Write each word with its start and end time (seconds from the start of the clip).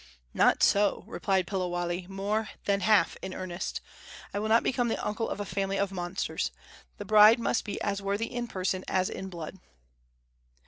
"Not 0.33 0.63
so," 0.63 1.03
replied 1.05 1.45
Piliwale, 1.45 2.07
more 2.09 2.49
than 2.65 2.79
half 2.79 3.15
in 3.21 3.35
earnest. 3.35 3.81
"I 4.33 4.39
will 4.39 4.49
not 4.49 4.63
become 4.63 4.87
the 4.87 4.97
uncle 5.05 5.29
of 5.29 5.39
a 5.39 5.45
family 5.45 5.77
of 5.77 5.91
monsters. 5.91 6.49
The 6.97 7.05
bride 7.05 7.37
must 7.37 7.63
be 7.63 7.79
as 7.81 8.01
worthy 8.01 8.25
in 8.25 8.47
person 8.47 8.83
as 8.87 9.11
in 9.11 9.29
blood." 9.29 9.59